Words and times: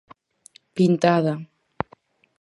Pintada. 0.75 1.33